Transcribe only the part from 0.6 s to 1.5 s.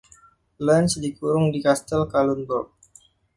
Lange dikurung